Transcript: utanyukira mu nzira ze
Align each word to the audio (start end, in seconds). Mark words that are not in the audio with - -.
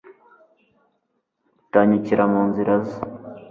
utanyukira 1.63 2.23
mu 2.31 2.41
nzira 2.49 2.73
ze 2.85 2.99